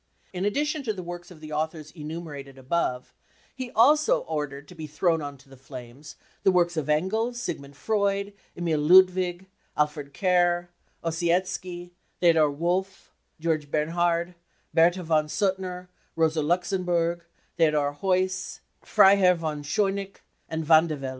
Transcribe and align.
In 0.33 0.45
addition 0.45 0.81
to 0.81 0.93
the 0.93 1.03
works 1.03 1.29
of 1.29 1.41
the 1.41 1.51
authors 1.51 1.91
enumerated 1.91 2.57
above, 2.57 3.13
he 3.53 3.69
also 3.73 4.21
ordered 4.21 4.67
to 4.69 4.73
be 4.73 4.87
thrown 4.87 5.21
on 5.21 5.37
to 5.37 5.47
the 5.47 5.55
flames 5.55 6.15
the 6.41 6.51
works 6.51 6.75
of 6.75 6.89
Engels, 6.89 7.39
Siegmund 7.39 7.77
Freud, 7.77 8.33
Emil 8.57 8.79
Ludwig, 8.79 9.45
Alfred 9.77 10.11
Kerr, 10.11 10.69
Ossietzky, 11.03 11.91
Theodor 12.19 12.49
Wolff, 12.49 13.13
Georg 13.39 13.69
Bernhard, 13.69 14.33
Berths 14.73 14.97
von 14.97 15.27
Suttner, 15.27 15.87
Rosa 16.15 16.41
Luxemburg, 16.41 17.23
Theodor 17.57 17.91
Heuss, 18.01 18.61
Freiherr 18.83 19.35
von 19.35 19.61
Schoneich 19.61 20.15
and 20.49 20.65
Vandevelde. 20.65 21.09